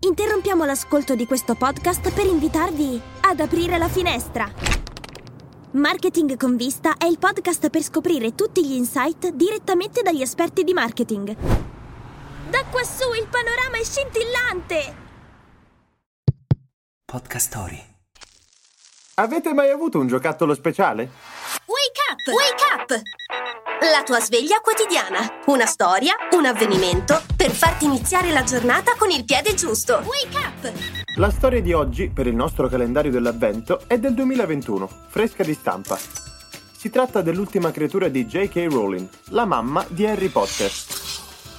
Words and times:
Interrompiamo 0.00 0.64
l'ascolto 0.64 1.16
di 1.16 1.26
questo 1.26 1.56
podcast 1.56 2.12
per 2.12 2.24
invitarvi 2.24 3.00
ad 3.22 3.40
aprire 3.40 3.78
la 3.78 3.88
finestra. 3.88 4.48
Marketing 5.72 6.36
con 6.36 6.56
vista 6.56 6.96
è 6.96 7.04
il 7.06 7.18
podcast 7.18 7.68
per 7.68 7.82
scoprire 7.82 8.36
tutti 8.36 8.64
gli 8.64 8.74
insight 8.74 9.30
direttamente 9.30 10.02
dagli 10.02 10.22
esperti 10.22 10.62
di 10.62 10.72
marketing. 10.72 11.34
Da 12.48 12.64
quassù 12.70 13.12
il 13.12 13.26
panorama 13.28 13.76
è 13.76 13.84
scintillante! 13.84 14.96
Podcast 17.04 17.46
Story. 17.48 17.84
Avete 19.14 19.52
mai 19.52 19.70
avuto 19.70 19.98
un 19.98 20.06
giocattolo 20.06 20.54
speciale? 20.54 21.10
Wake 21.66 22.00
up! 22.08 22.34
Wake 22.34 22.94
up! 22.94 23.37
La 23.80 24.02
tua 24.02 24.18
sveglia 24.18 24.58
quotidiana. 24.60 25.18
Una 25.46 25.64
storia, 25.64 26.12
un 26.32 26.44
avvenimento 26.46 27.22
per 27.36 27.52
farti 27.52 27.84
iniziare 27.84 28.32
la 28.32 28.42
giornata 28.42 28.96
con 28.98 29.08
il 29.08 29.24
piede 29.24 29.54
giusto. 29.54 30.02
Wake 30.04 30.36
up! 30.36 30.72
La 31.14 31.30
storia 31.30 31.62
di 31.62 31.72
oggi, 31.72 32.10
per 32.10 32.26
il 32.26 32.34
nostro 32.34 32.66
calendario 32.66 33.12
dell'avvento, 33.12 33.82
è 33.86 33.96
del 33.96 34.14
2021, 34.14 34.88
fresca 35.06 35.44
di 35.44 35.54
stampa. 35.54 35.96
Si 35.96 36.90
tratta 36.90 37.22
dell'ultima 37.22 37.70
creatura 37.70 38.08
di 38.08 38.26
J.K. 38.26 38.66
Rowling, 38.68 39.08
la 39.28 39.44
mamma 39.44 39.86
di 39.88 40.04
Harry 40.04 40.28
Potter. 40.28 40.72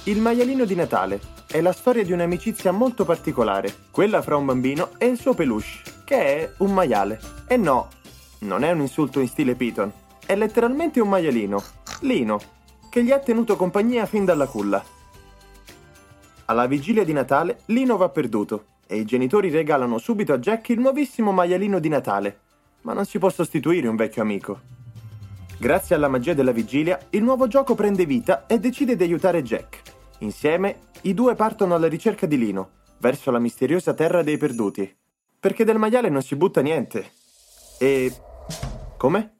Il 0.04 0.20
maialino 0.20 0.66
di 0.66 0.74
Natale 0.74 1.20
è 1.46 1.62
la 1.62 1.72
storia 1.72 2.04
di 2.04 2.12
un'amicizia 2.12 2.70
molto 2.70 3.06
particolare, 3.06 3.74
quella 3.90 4.20
fra 4.20 4.36
un 4.36 4.44
bambino 4.44 4.90
e 4.98 5.06
il 5.06 5.18
suo 5.18 5.32
peluche, 5.32 5.80
che 6.04 6.16
è 6.16 6.52
un 6.58 6.74
maiale. 6.74 7.18
E 7.46 7.56
no, 7.56 7.88
non 8.40 8.62
è 8.62 8.70
un 8.72 8.80
insulto 8.80 9.20
in 9.20 9.28
stile 9.28 9.54
Piton, 9.54 9.90
è 10.26 10.36
letteralmente 10.36 11.00
un 11.00 11.08
maialino, 11.08 11.78
Lino, 12.00 12.40
che 12.88 13.04
gli 13.04 13.10
ha 13.10 13.18
tenuto 13.18 13.56
compagnia 13.56 14.06
fin 14.06 14.24
dalla 14.24 14.46
culla. 14.46 14.82
Alla 16.46 16.66
vigilia 16.66 17.04
di 17.04 17.12
Natale, 17.12 17.60
Lino 17.66 17.96
va 17.96 18.08
perduto 18.08 18.64
e 18.86 18.96
i 18.96 19.04
genitori 19.04 19.50
regalano 19.50 19.98
subito 19.98 20.32
a 20.32 20.38
Jack 20.38 20.70
il 20.70 20.80
nuovissimo 20.80 21.30
maialino 21.30 21.78
di 21.78 21.88
Natale, 21.88 22.40
ma 22.82 22.92
non 22.92 23.04
si 23.04 23.18
può 23.18 23.28
sostituire 23.28 23.86
un 23.86 23.96
vecchio 23.96 24.22
amico. 24.22 24.60
Grazie 25.58 25.94
alla 25.94 26.08
magia 26.08 26.32
della 26.32 26.52
vigilia, 26.52 26.98
il 27.10 27.22
nuovo 27.22 27.46
gioco 27.46 27.74
prende 27.74 28.06
vita 28.06 28.46
e 28.46 28.58
decide 28.58 28.96
di 28.96 29.02
aiutare 29.02 29.42
Jack. 29.42 29.82
Insieme, 30.20 30.88
i 31.02 31.14
due 31.14 31.34
partono 31.34 31.74
alla 31.74 31.86
ricerca 31.86 32.26
di 32.26 32.38
Lino, 32.38 32.70
verso 32.98 33.30
la 33.30 33.38
misteriosa 33.38 33.92
terra 33.92 34.22
dei 34.22 34.38
perduti. 34.38 34.96
Perché 35.38 35.64
del 35.64 35.78
maiale 35.78 36.08
non 36.08 36.22
si 36.22 36.34
butta 36.34 36.62
niente. 36.62 37.12
E... 37.78 38.12
come? 38.96 39.39